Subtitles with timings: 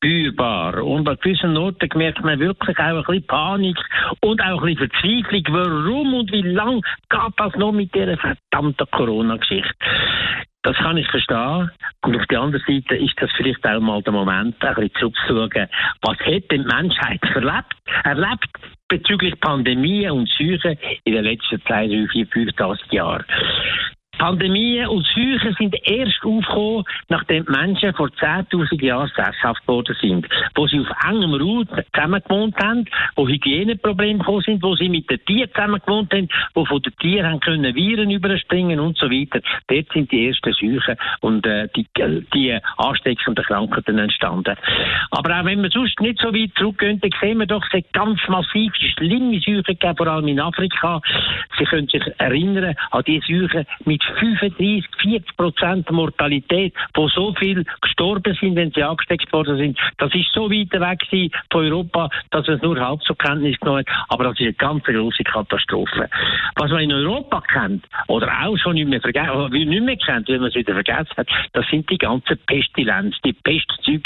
[0.00, 0.82] spürbar.
[0.82, 3.78] Und an gewissen Orten merkt man wirklich auch ein bisschen Panik
[4.20, 5.42] und auch ein bisschen Verzweiflung.
[5.50, 9.74] Warum und wie lang geht das noch mit dieser verdammten Corona-Geschichte?
[10.62, 11.70] Das kann ich verstehen.
[12.02, 15.68] Und auf der anderen Seite ist das vielleicht auch mal der Moment, ein bisschen zurückzuschauen.
[16.02, 18.48] Was hat die Menschheit erlebt, erlebt
[18.88, 23.24] bezüglich Pandemie und Seuchen in den letzten 2, 3, 4, 5, 80 Jahren?
[24.20, 30.28] Pandemien und Seuchen sind erst aufgekommen, nachdem die Menschen vor 10.000 Jahren sesshaft geworden sind,
[30.54, 32.84] wo sie auf engem Raum zusammen gewohnt haben,
[33.16, 36.94] wo Hygieneprobleme gekommen sind, wo sie mit den Tieren zusammen gewohnt haben, wo von den
[36.96, 39.40] Tieren haben können Viren überspringen und so weiter.
[39.68, 41.86] Dort sind die ersten Seuchen und äh, die,
[42.34, 44.54] die ansteckenden Krankheiten entstanden.
[45.12, 47.90] Aber auch wenn wir sonst nicht so weit zurückgehen, dann sehen wir doch, es hat
[47.94, 51.00] ganz massiv schlimme Seuchen gegeben, vor allem in Afrika.
[51.58, 57.64] Sie können sich erinnern an die Seuchen mit 35, 40 Prozent Mortalität, wo so viel
[57.80, 59.78] gestorben sind, wenn sie angesteckt worden sind.
[59.98, 63.84] Das ist so weit weg von Europa, dass man es nur halb zur Kenntnis genommen
[63.86, 64.06] hat.
[64.08, 66.08] Aber das ist eine ganz große Katastrophe.
[66.56, 70.40] Was man in Europa kennt, oder auch schon nicht mehr, vergessen, nicht mehr kennt, wenn
[70.40, 74.00] man es wieder vergessen hat, das sind die ganzen Pestilenz, die Pestzeuge.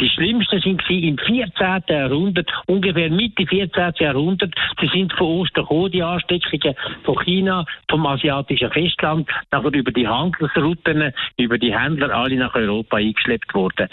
[0.00, 1.82] Die schlimmsten sind im 14.
[1.88, 3.92] Jahrhundert, ungefähr Mitte 14.
[3.98, 4.54] Jahrhundert.
[4.80, 6.74] Sie sind von Osten gekommen, die Ansteckungen
[7.04, 12.54] von China, vom asiatischen Festland Russland, nachher über die Handelsrouten, über die Händler alle nach
[12.54, 13.88] Europa eingeschleppt worden.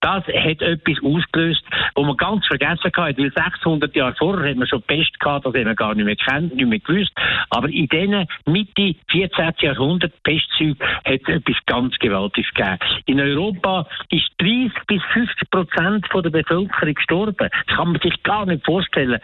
[0.00, 1.62] Das hat etwas ausgelöst,
[1.94, 5.54] wo man ganz vergessen hat, weil 600 Jahre vorher hat man schon Pest gehabt, das
[5.54, 7.12] haben wir gar nicht mehr kennt, nicht mehr gewusst.
[7.50, 9.52] Aber in diesen Mitte 14.
[9.60, 12.78] Jahrhundert Pestzeug hat es etwas ganz Gewaltiges gegeben.
[13.06, 17.48] In Europa ist 30 bis 50 Prozent der Bevölkerung gestorben.
[17.66, 19.20] Das kann man sich gar nicht vorstellen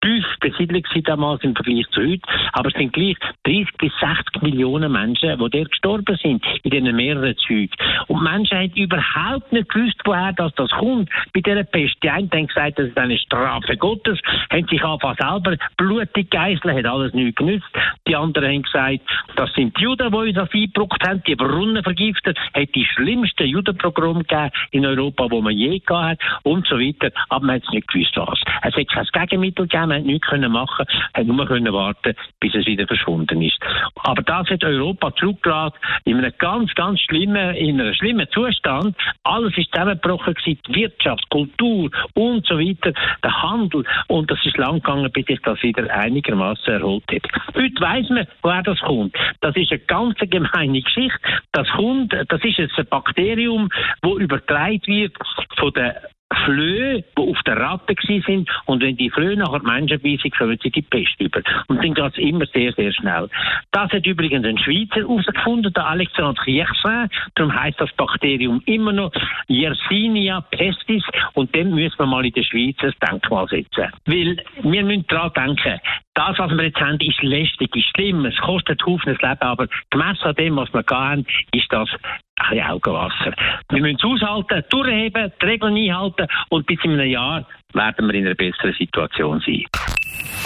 [0.00, 2.22] tief besiedelt sie damals im Vergleich zu heute.
[2.52, 6.94] Aber es sind gleich 30 bis 60 Millionen Menschen, die dort gestorben sind, in diesen
[6.94, 7.74] mehreren Zügen.
[8.06, 11.10] Und Menschen haben überhaupt nicht gewusst, woher das, das kommt.
[11.32, 11.96] Bei dieser Pest.
[12.02, 14.20] Die einen haben gesagt, das ist eine Strafe Gottes,
[14.50, 17.68] haben sich einfach selber blutig geißeln, hat alles nichts genützt.
[18.06, 19.00] Die anderen haben gesagt,
[19.36, 23.46] das sind die Juden, die uns das eingebrockt haben, die Brunnen vergiftet, hat die schlimmsten
[23.46, 27.10] Judenprogramme gegeben in Europa, wo man je gehabt hat und so weiter.
[27.28, 28.40] Aber man hat nicht gewusst, was.
[28.62, 32.54] Es hat kein Gegenmittel gegeben, man hat nichts können machen, hat nur können warten, bis
[32.54, 33.58] es wieder verschwunden ist.
[33.96, 38.96] Aber das hat Europa zurückgelassen in einem ganz, ganz schlimmen, in einem schlimmen Zustand.
[39.24, 42.92] Alles ist zusammengebrochen gewesen, Wirtschaft, Kultur und so weiter,
[43.22, 43.84] der Handel.
[44.08, 47.22] Und das ist lang gegangen, bis sich das wieder einigermaßen erholt hat.
[47.54, 49.16] Heute weiss man, woher das kommt.
[49.40, 51.18] Das ist eine ganz gemeine Geschichte.
[51.52, 53.68] Das kommt, das ist ein Bakterium,
[54.02, 55.14] das übertragen wird
[55.56, 56.02] von der
[56.46, 60.70] Flöhe, die auf der Ratte sind und wenn die Flöhe nachher Menschen beißen, kommen sie
[60.70, 61.42] die Pest über.
[61.66, 63.28] Und dann geht es immer sehr, sehr schnell.
[63.72, 67.08] Das hat übrigens ein Schweizer herausgefunden, der Alexandre Yersin.
[67.34, 69.12] Darum heißt das Bakterium immer noch
[69.48, 71.02] Yersinia pestis
[71.34, 73.90] und dem müssen wir mal in der Schweiz ein Denkmal setzen.
[74.06, 75.80] Weil wir müssen daran denken,
[76.14, 80.24] das, was wir jetzt haben, ist lästig, ist schlimm, es kostet Haufen Leben, aber gemessen
[80.24, 81.90] an dem, was wir haben, ist das
[82.36, 83.34] ein bisschen Augenwasser.
[83.70, 88.14] Wir müssen es aushalten, durchheben, die Regeln einhalten und bis in einem Jahr werden wir
[88.14, 89.64] in einer besseren Situation sein.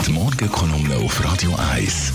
[0.06, 2.14] Die Morgenkolumne auf Radio 1.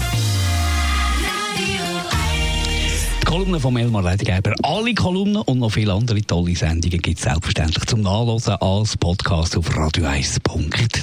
[3.21, 4.53] Die Kolumne von Elmar Ledigerber.
[4.63, 9.57] Alle Kolumnen und noch viele andere tolle Sendungen gibt es selbstverständlich zum Nachlesen als Podcast
[9.57, 10.41] auf radio1.ch.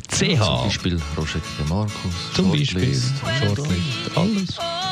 [0.09, 2.33] Zum Beispiel Roger Markus.
[2.33, 4.16] Zum Beispiel Shortlist.
[4.16, 4.91] Alles.